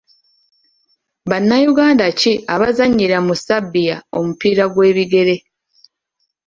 [1.29, 5.35] Bannayuganda ki abazannyira mu Serbia omupiira gw'ebigere?